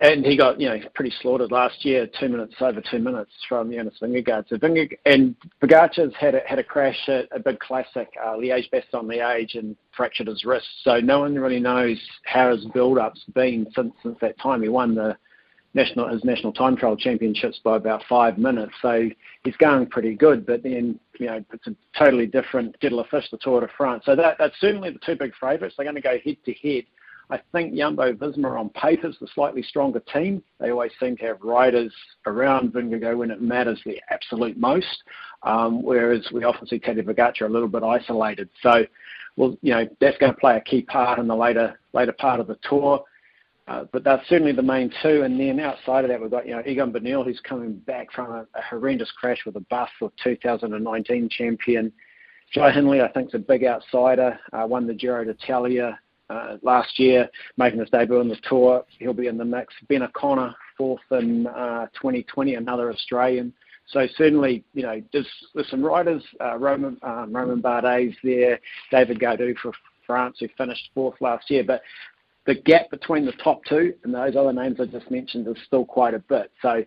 and 0.00 0.24
he 0.24 0.36
got 0.36 0.60
you 0.60 0.68
know 0.68 0.78
pretty 0.94 1.12
slaughtered 1.20 1.50
last 1.50 1.84
year, 1.84 2.08
two 2.20 2.28
minutes 2.28 2.54
over 2.60 2.80
two 2.88 3.00
minutes 3.00 3.32
from 3.48 3.72
Jonas 3.72 3.98
Vingegaard. 4.00 4.48
So 4.48 4.58
Vingegaard 4.58 4.96
and 5.06 5.34
Pogacar's 5.60 6.14
had 6.14 6.36
a, 6.36 6.42
had 6.46 6.60
a 6.60 6.64
crash 6.64 7.08
at 7.08 7.26
a 7.32 7.40
big 7.40 7.58
classic, 7.58 8.10
uh, 8.24 8.34
Liège 8.34 8.70
Bastogne 8.70 9.08
Liège, 9.08 9.58
and 9.58 9.74
fractured 9.96 10.28
his 10.28 10.44
wrist. 10.44 10.68
So 10.84 11.00
no 11.00 11.18
one 11.18 11.34
really 11.34 11.58
knows 11.58 11.98
how 12.26 12.54
his 12.54 12.64
build-up's 12.66 13.24
been 13.34 13.66
since 13.74 13.92
since 14.04 14.16
that 14.20 14.38
time. 14.38 14.62
He 14.62 14.68
won 14.68 14.94
the 14.94 15.16
national 15.74 16.08
his 16.08 16.24
national 16.24 16.52
time 16.52 16.76
trial 16.76 16.96
championships 16.96 17.60
by 17.62 17.76
about 17.76 18.02
five 18.08 18.38
minutes. 18.38 18.72
So 18.80 19.08
he's 19.44 19.56
going 19.56 19.86
pretty 19.86 20.14
good, 20.14 20.46
but 20.46 20.62
then 20.62 20.98
you 21.18 21.26
know 21.26 21.44
it's 21.52 21.66
a 21.66 21.74
totally 21.98 22.26
different 22.26 22.78
kettle 22.80 23.00
of 23.00 23.08
fish, 23.08 23.28
the 23.30 23.38
Tour 23.38 23.60
de 23.60 23.68
France. 23.76 24.04
So 24.06 24.16
that 24.16 24.36
that's 24.38 24.58
certainly 24.60 24.90
the 24.90 25.00
two 25.04 25.16
big 25.16 25.32
favourites. 25.40 25.74
They're 25.76 25.84
going 25.84 25.96
to 25.96 26.00
go 26.00 26.18
head 26.24 26.36
to 26.44 26.52
head. 26.54 26.84
I 27.30 27.40
think 27.52 27.74
Jumbo 27.74 28.12
Visma 28.12 28.58
on 28.58 28.68
paper 28.70 29.08
is 29.08 29.16
the 29.18 29.26
slightly 29.34 29.62
stronger 29.62 30.00
team. 30.12 30.42
They 30.60 30.70
always 30.70 30.92
seem 31.00 31.16
to 31.16 31.24
have 31.24 31.40
riders 31.40 31.92
around 32.26 32.72
Vingegaard 32.72 33.16
when 33.16 33.30
it 33.30 33.40
matters 33.40 33.80
the 33.86 34.00
absolute 34.10 34.58
most, 34.58 35.02
um, 35.42 35.82
whereas 35.82 36.26
we 36.32 36.44
often 36.44 36.66
see 36.66 36.78
Tadej 36.78 37.04
Pogacar 37.04 37.46
a 37.46 37.48
little 37.48 37.68
bit 37.68 37.82
isolated. 37.82 38.50
So, 38.62 38.84
well, 39.36 39.56
you 39.62 39.72
know, 39.72 39.88
that's 40.00 40.18
going 40.18 40.34
to 40.34 40.38
play 40.38 40.56
a 40.56 40.60
key 40.60 40.82
part 40.82 41.18
in 41.18 41.26
the 41.26 41.34
later 41.34 41.78
later 41.94 42.12
part 42.12 42.40
of 42.40 42.46
the 42.46 42.58
tour. 42.62 43.02
Uh, 43.66 43.84
but 43.92 44.04
that's 44.04 44.28
certainly 44.28 44.52
the 44.52 44.62
main 44.62 44.92
two. 45.02 45.22
And 45.22 45.40
then 45.40 45.58
outside 45.58 46.04
of 46.04 46.10
that, 46.10 46.20
we've 46.20 46.30
got, 46.30 46.46
you 46.46 46.54
know, 46.54 46.62
Egan 46.66 46.92
Bernal, 46.92 47.24
who's 47.24 47.40
coming 47.48 47.74
back 47.86 48.12
from 48.12 48.30
a, 48.30 48.46
a 48.54 48.62
horrendous 48.68 49.10
crash 49.12 49.38
with 49.46 49.56
a 49.56 49.60
bus 49.60 49.88
for 49.98 50.12
2019 50.22 51.28
champion. 51.30 51.90
Jai 52.52 52.70
Hindley, 52.70 53.00
I 53.00 53.08
think, 53.08 53.28
is 53.28 53.34
a 53.34 53.38
big 53.38 53.64
outsider. 53.64 54.38
Uh, 54.52 54.66
won 54.66 54.86
the 54.86 54.94
Giro 54.94 55.24
d'Italia 55.24 55.98
uh, 56.28 56.56
last 56.62 56.98
year, 56.98 57.28
making 57.56 57.80
his 57.80 57.90
debut 57.90 58.20
on 58.20 58.28
the 58.28 58.38
tour. 58.48 58.84
He'll 58.98 59.14
be 59.14 59.28
in 59.28 59.38
the 59.38 59.44
mix. 59.44 59.72
Ben 59.88 60.02
O'Connor, 60.02 60.54
fourth 60.76 61.00
in 61.10 61.46
uh, 61.46 61.86
2020, 61.94 62.56
another 62.56 62.92
Australian. 62.92 63.52
So 63.86 64.06
certainly, 64.16 64.64
you 64.72 64.82
know, 64.82 65.02
there's, 65.12 65.28
there's 65.54 65.68
some 65.68 65.84
riders, 65.84 66.22
uh, 66.40 66.56
Roman, 66.58 66.98
um, 67.02 67.34
Romain 67.34 67.60
Bardet's 67.60 68.16
there, 68.22 68.58
David 68.90 69.20
Gaudu 69.20 69.54
for 69.58 69.72
France, 70.06 70.36
who 70.40 70.48
finished 70.56 70.90
fourth 70.94 71.20
last 71.20 71.50
year. 71.50 71.64
But 71.64 71.82
the 72.46 72.54
gap 72.54 72.90
between 72.90 73.24
the 73.24 73.32
top 73.32 73.64
two 73.64 73.94
and 74.04 74.14
those 74.14 74.36
other 74.36 74.52
names 74.52 74.78
I 74.80 74.86
just 74.86 75.10
mentioned 75.10 75.48
is 75.48 75.56
still 75.66 75.84
quite 75.84 76.14
a 76.14 76.18
bit. 76.18 76.50
So, 76.60 76.84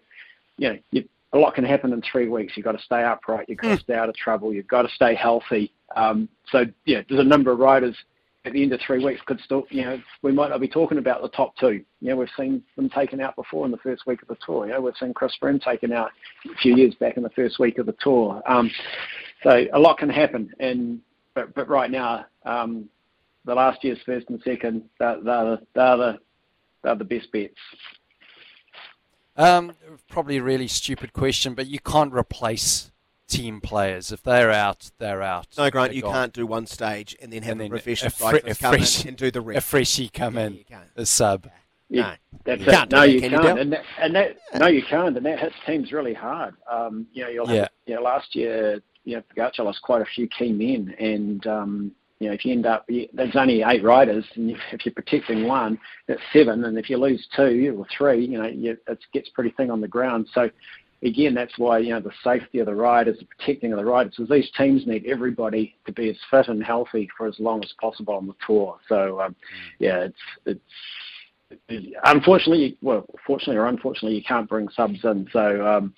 you 0.58 0.70
know, 0.70 0.78
you, 0.92 1.08
a 1.34 1.38
lot 1.38 1.56
can 1.56 1.64
happen 1.64 1.94
in 1.94 2.02
three 2.02 2.28
weeks. 2.28 2.54
You've 2.56 2.64
got 2.64 2.74
to 2.74 2.84
stay 2.84 3.04
upright. 3.04 3.50
You've 3.50 3.60
got 3.60 3.70
to 3.70 3.76
hmm. 3.76 3.82
stay 3.82 3.96
out 3.96 4.10
of 4.10 4.16
trouble. 4.16 4.54
You've 4.54 4.68
got 4.68 4.84
to 4.84 4.90
stay 4.90 5.16
healthy. 5.16 5.72
Um, 5.96 6.30
so, 6.52 6.66
yeah, 6.86 7.02
there's 7.08 7.22
a 7.22 7.28
number 7.28 7.52
of 7.52 7.60
riders 7.60 7.96
at 8.48 8.54
the 8.54 8.64
end 8.64 8.72
of 8.72 8.80
three 8.80 9.04
weeks 9.04 9.22
could 9.26 9.40
still, 9.42 9.68
you 9.70 9.84
know, 9.84 10.02
we 10.22 10.32
might 10.32 10.50
not 10.50 10.62
be 10.62 10.68
talking 10.68 10.98
about 10.98 11.22
the 11.22 11.30
top 11.30 11.56
two. 11.58 11.84
You 12.00 12.10
know, 12.10 12.16
we've 12.16 12.30
seen 12.38 12.64
them 12.78 12.90
taken 12.90 13.20
out 13.20 13.36
before 13.36 13.66
in 13.66 13.72
the 13.72 13.78
first 13.78 14.08
week 14.08 14.22
of 14.22 14.30
the 14.30 14.38
tour. 14.46 14.66
You 14.66 14.74
know, 14.74 14.82
we've 14.82 14.96
seen 14.98 15.14
Chris 15.14 15.34
Froome 15.42 15.62
taken 15.62 15.92
out 15.92 16.12
a 16.50 16.56
few 16.56 16.76
years 16.76 16.96
back 16.96 17.18
in 17.18 17.24
the 17.24 17.30
first 17.32 17.60
week 17.60 17.78
of 17.78 17.86
the 17.86 17.96
tour. 18.00 18.42
Um, 18.48 18.72
so 19.44 19.66
a 19.74 19.80
lot 19.80 19.98
can 19.98 20.10
happen, 20.10 20.52
and 20.60 21.02
but 21.36 21.54
but 21.54 21.68
right 21.68 21.92
now, 21.92 22.26
um, 22.46 22.90
the 23.48 23.56
last 23.56 23.84
year's 23.84 23.98
first 24.06 24.30
and 24.30 24.40
second, 24.44 24.84
they're, 25.00 25.20
they're, 25.24 25.60
they're 25.74 25.98
the 25.98 26.20
they're 26.84 26.96
the 26.96 27.04
best 27.04 27.32
bets. 27.32 27.56
Um, 29.36 29.74
probably 30.10 30.38
a 30.38 30.44
really 30.44 30.68
stupid 30.68 31.14
question, 31.14 31.54
but 31.54 31.68
you 31.68 31.80
can't 31.80 32.14
replace 32.14 32.92
team 33.28 33.62
players. 33.62 34.12
If 34.12 34.24
they're 34.24 34.52
out, 34.52 34.92
they're 35.00 35.22
out. 35.22 35.48
No, 35.58 35.70
Grant, 35.70 35.94
you 35.94 36.02
gone. 36.02 36.14
can't 36.14 36.34
do 36.34 36.46
one 36.48 36.66
stage 36.66 37.16
and 37.22 37.32
then 37.32 37.44
have 37.44 37.54
And 37.54 37.62
a 37.62 37.64
then 37.66 37.70
professional 37.72 38.08
a 38.08 38.12
fre- 38.12 38.36
cyclist 38.38 38.60
a 38.60 38.64
come 38.64 38.76
in 38.76 39.08
and 39.10 39.18
do 39.18 39.32
the 39.32 39.42
rest. 39.42 39.58
A 39.58 39.62
freshie 39.62 40.10
come 40.10 40.36
Yeah, 40.36 40.46
in, 40.46 40.54
you 40.54 40.64
can't. 40.64 40.90
a 40.96 41.06
sub. 41.06 41.50
Yeah, 41.90 42.02
No. 42.02 42.14
that's 42.46 42.62
You 42.62 42.68
it. 42.68 42.72
can't 42.72 42.92
no, 42.92 43.04
you 43.04 43.22
can 43.22 43.32
you, 43.32 43.40
can't, 43.40 43.60
and 43.60 43.74
that, 43.74 43.84
and 44.02 44.16
that 44.16 44.38
no, 44.56 44.68
you 44.68 44.84
can't, 44.84 45.16
and 45.16 45.26
that 45.26 45.40
hits 45.40 45.56
teams 45.66 45.92
really 45.92 46.14
hard. 46.14 46.56
Um, 46.72 47.08
you 47.14 47.24
know, 47.24 47.30
you'll 47.30 47.50
Yeah. 47.50 47.60
have, 47.62 47.70
you 47.86 47.96
know, 47.96 48.02
last 48.02 48.36
year, 48.36 48.82
you 49.06 49.16
know, 49.18 49.24
Pogacar 49.36 49.60
lost 49.66 49.82
quite 49.84 50.02
a 50.02 50.06
few 50.06 50.28
key 50.28 50.52
men, 50.52 50.94
and 51.00 51.46
um, 51.48 51.92
you 52.20 52.28
know, 52.28 52.34
if 52.34 52.46
you 52.46 52.54
end 52.54 52.66
up, 52.66 52.88
there's 52.88 53.36
only 53.36 53.64
eight 53.64 53.84
riders, 53.84 54.26
and 54.36 54.50
you, 54.50 54.58
if 54.72 54.86
you're 54.86 54.94
protecting 54.94 55.48
one, 55.48 55.80
that's 56.08 56.22
seven, 56.34 56.64
and 56.64 56.78
if 56.78 56.90
you 56.90 56.98
lose 56.98 57.26
two 57.36 57.76
or 57.78 57.86
three, 57.96 58.26
you 58.26 58.38
know, 58.38 58.48
you, 58.48 58.78
it 58.88 59.00
gets 59.14 59.30
pretty 59.30 59.54
thin 59.58 59.72
on 59.72 59.82
the 59.82 59.88
ground. 59.88 60.28
So. 60.34 60.50
Again, 61.04 61.36
that's 61.36 61.60
why 61.60 61.78
you 61.78 61.92
know 61.92 62.00
the 62.00 62.10
safety 62.24 62.58
of 62.58 62.66
the 62.66 62.74
riders, 62.74 63.20
the 63.20 63.28
protecting 63.28 63.72
of 63.72 63.78
the 63.78 63.86
riders, 63.86 64.16
because 64.18 64.32
these 64.32 64.50
teams 64.58 64.88
need 64.88 65.06
everybody 65.06 65.76
to 65.86 65.92
be 65.92 66.10
as 66.10 66.18
fit 66.32 66.48
and 66.48 66.64
healthy 66.64 67.08
for 67.16 67.28
as 67.28 67.36
long 67.38 67.64
as 67.64 67.72
possible 67.80 68.16
on 68.16 68.26
the 68.26 68.34
tour. 68.44 68.80
So, 68.90 69.22
um, 69.22 69.36
yeah, 69.78 70.08
it's 70.08 70.18
it's 70.48 70.60
unfortunately, 72.04 72.78
well, 72.82 73.06
fortunately 73.28 73.58
or 73.58 73.68
unfortunately, 73.68 74.18
you 74.18 74.24
can't 74.24 74.50
bring 74.50 74.70
subs 74.70 75.00
in. 75.04 75.28
So, 75.32 75.68
um, 75.68 75.94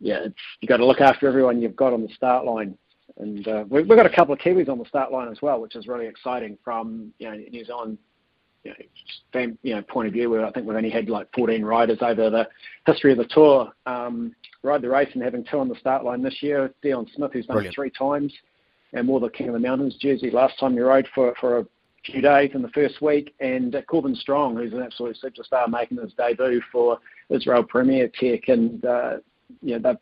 yeah, 0.00 0.24
it's, 0.24 0.34
you've 0.60 0.68
got 0.68 0.78
to 0.78 0.86
look 0.86 1.00
after 1.00 1.28
everyone 1.28 1.62
you've 1.62 1.76
got 1.76 1.92
on 1.92 2.02
the 2.02 2.12
start 2.12 2.44
line. 2.44 2.76
And 3.18 3.46
uh, 3.46 3.64
we've, 3.68 3.86
we've 3.86 3.96
got 3.98 4.06
a 4.06 4.14
couple 4.14 4.34
of 4.34 4.40
Kiwis 4.40 4.68
on 4.68 4.78
the 4.78 4.86
start 4.86 5.12
line 5.12 5.30
as 5.30 5.42
well, 5.42 5.60
which 5.60 5.76
is 5.76 5.86
really 5.86 6.06
exciting 6.06 6.56
from 6.64 7.12
you 7.18 7.30
know 7.30 7.36
New 7.36 7.64
Zealand 7.64 7.98
you 8.64 8.72
know, 9.34 9.56
you 9.62 9.74
know, 9.74 9.82
point 9.82 10.08
of 10.08 10.12
view. 10.14 10.30
Where 10.30 10.44
I 10.46 10.50
think 10.52 10.66
we've 10.66 10.76
only 10.76 10.90
had 10.90 11.08
like 11.08 11.28
14 11.34 11.64
riders 11.64 11.98
over 12.00 12.30
the 12.30 12.48
history 12.86 13.12
of 13.12 13.18
the 13.18 13.26
tour 13.26 13.72
um, 13.86 14.34
ride 14.62 14.82
the 14.82 14.88
race, 14.88 15.08
and 15.14 15.22
having 15.22 15.44
two 15.44 15.58
on 15.58 15.68
the 15.68 15.74
start 15.76 16.04
line 16.04 16.22
this 16.22 16.42
year. 16.42 16.72
Dion 16.82 17.06
Smith, 17.14 17.32
who's 17.32 17.46
done 17.46 17.56
Brilliant. 17.56 17.74
it 17.74 17.76
three 17.76 17.90
times, 17.90 18.32
and 18.92 19.08
wore 19.08 19.20
the 19.20 19.28
King 19.28 19.48
of 19.48 19.54
the 19.54 19.60
Mountains 19.60 19.96
jersey 20.00 20.30
last 20.30 20.58
time 20.58 20.74
he 20.74 20.80
rode 20.80 21.08
for 21.14 21.34
for 21.40 21.58
a 21.58 21.66
few 22.04 22.20
days 22.20 22.50
in 22.54 22.62
the 22.62 22.68
first 22.68 23.00
week, 23.02 23.34
and 23.40 23.74
uh, 23.74 23.82
Corbin 23.82 24.14
Strong, 24.14 24.56
who's 24.56 24.72
an 24.72 24.82
absolute 24.82 25.18
superstar, 25.22 25.68
making 25.68 25.98
his 25.98 26.12
debut 26.14 26.60
for 26.70 26.98
Israel 27.30 27.62
Premier 27.62 28.08
Tech, 28.08 28.48
and 28.48 28.84
uh, 28.84 29.16
you 29.60 29.78
know, 29.78 29.90
they've 29.90 30.00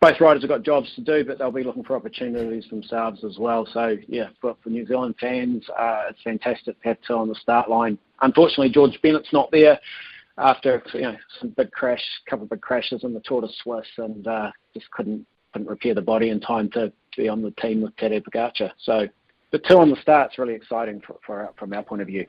both 0.00 0.20
riders 0.20 0.42
have 0.42 0.48
got 0.48 0.62
jobs 0.62 0.90
to 0.94 1.02
do, 1.02 1.24
but 1.24 1.38
they'll 1.38 1.50
be 1.50 1.62
looking 1.62 1.84
for 1.84 1.94
opportunities 1.94 2.64
themselves 2.70 3.22
as 3.22 3.38
well. 3.38 3.66
So 3.72 3.96
yeah, 4.08 4.28
for, 4.40 4.56
for 4.62 4.70
New 4.70 4.86
Zealand 4.86 5.14
fans, 5.20 5.64
uh, 5.78 6.04
it's 6.08 6.22
fantastic 6.22 6.80
to 6.80 6.88
have 6.88 6.96
two 7.06 7.14
on 7.14 7.28
the 7.28 7.34
start 7.34 7.68
line. 7.68 7.98
Unfortunately, 8.22 8.70
George 8.70 8.98
Bennett's 9.02 9.32
not 9.32 9.50
there 9.50 9.78
after 10.38 10.82
you 10.94 11.02
know 11.02 11.16
some 11.38 11.50
big 11.50 11.70
crash, 11.70 12.02
couple 12.28 12.44
of 12.44 12.50
big 12.50 12.62
crashes 12.62 13.04
in 13.04 13.12
the 13.12 13.20
Tour 13.20 13.42
de 13.42 13.48
Suisse, 13.62 13.86
and 13.98 14.26
uh, 14.26 14.50
just 14.72 14.90
couldn't 14.90 15.26
couldn't 15.52 15.68
repair 15.68 15.94
the 15.94 16.00
body 16.00 16.30
in 16.30 16.40
time 16.40 16.70
to 16.70 16.92
be 17.16 17.28
on 17.28 17.42
the 17.42 17.50
team 17.52 17.82
with 17.82 17.94
Tadej 17.96 18.22
Pogacar. 18.22 18.70
So 18.78 19.06
the 19.52 19.58
two 19.58 19.78
on 19.78 19.90
the 19.90 20.00
start's 20.00 20.38
really 20.38 20.54
exciting 20.54 21.02
for, 21.06 21.18
for 21.26 21.50
from 21.58 21.72
our 21.74 21.82
point 21.82 22.00
of 22.02 22.08
view. 22.08 22.26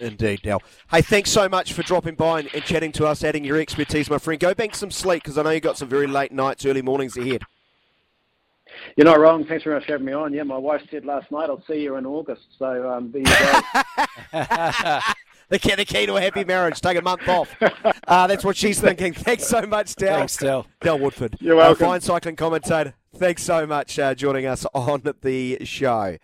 Indeed, 0.00 0.42
Del. 0.42 0.62
Hey, 0.90 1.02
thanks 1.02 1.30
so 1.30 1.48
much 1.48 1.72
for 1.72 1.82
dropping 1.82 2.14
by 2.14 2.40
and, 2.40 2.54
and 2.54 2.64
chatting 2.64 2.92
to 2.92 3.06
us, 3.06 3.22
adding 3.22 3.44
your 3.44 3.60
expertise, 3.60 4.10
my 4.10 4.18
friend. 4.18 4.40
Go 4.40 4.54
bank 4.54 4.74
some 4.74 4.90
sleep 4.90 5.22
because 5.22 5.38
I 5.38 5.42
know 5.42 5.50
you've 5.50 5.62
got 5.62 5.78
some 5.78 5.88
very 5.88 6.06
late 6.06 6.32
nights, 6.32 6.66
early 6.66 6.82
mornings 6.82 7.16
ahead. 7.16 7.42
You're 8.96 9.04
not 9.04 9.20
wrong. 9.20 9.44
Thanks 9.44 9.64
very 9.64 9.76
much 9.76 9.86
for 9.86 9.92
having 9.92 10.06
me 10.06 10.12
on. 10.12 10.32
Yeah, 10.32 10.42
my 10.42 10.56
wife 10.56 10.82
said 10.90 11.04
last 11.04 11.30
night 11.30 11.48
I'll 11.50 11.62
see 11.66 11.80
you 11.80 11.96
in 11.96 12.06
August. 12.06 12.42
So 12.58 12.90
um, 12.90 13.12
there 13.12 13.22
you 13.22 13.28
go. 14.32 15.00
The 15.52 15.58
key, 15.58 15.74
the 15.74 15.84
key 15.84 16.06
to 16.06 16.16
a 16.16 16.20
happy 16.22 16.44
marriage, 16.44 16.80
take 16.80 16.96
a 16.96 17.02
month 17.02 17.28
off. 17.28 17.54
Uh, 18.08 18.26
that's 18.26 18.42
what 18.42 18.56
she's 18.56 18.80
thinking. 18.80 19.12
Thanks 19.12 19.46
so 19.46 19.66
much, 19.66 19.94
Del. 19.96 20.16
Thanks, 20.16 20.38
Del. 20.38 20.66
Del 20.80 20.98
Woodford. 20.98 21.36
You're 21.40 21.56
welcome. 21.56 21.84
Our 21.84 21.90
fine 21.90 22.00
cycling 22.00 22.36
commentator. 22.36 22.94
Thanks 23.14 23.42
so 23.42 23.66
much 23.66 23.98
uh, 23.98 24.14
joining 24.14 24.46
us 24.46 24.64
on 24.72 25.02
the 25.20 25.58
show. 25.64 26.16